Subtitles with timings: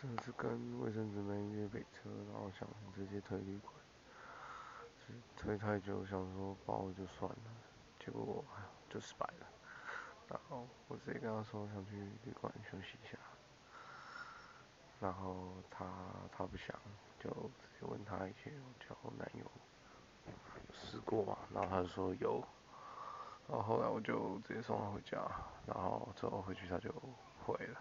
[0.00, 3.74] 这次跟卫生纸没约北车，然后想直接推旅馆，
[5.36, 7.50] 推太久想说包就算了，
[7.98, 8.44] 结果
[8.88, 9.46] 就失败了。
[10.28, 13.18] 然后我直接跟他说想去旅馆休息一下，
[15.00, 15.84] 然后他
[16.30, 16.78] 他不想，
[17.18, 19.44] 就直接问他以前有交男友
[20.72, 22.40] 试过嘛，然后他就说有，
[23.48, 25.18] 然后后来我就直接送他回家，
[25.66, 26.94] 然后之后回去他就
[27.44, 27.80] 回了。